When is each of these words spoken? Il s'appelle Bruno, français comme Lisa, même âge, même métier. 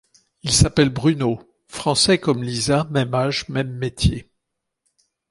Il 0.41 0.51
s'appelle 0.51 0.89
Bruno, 0.89 1.39
français 1.67 2.17
comme 2.17 2.41
Lisa, 2.41 2.85
même 2.89 3.13
âge, 3.13 3.47
même 3.49 3.71
métier. 3.77 4.31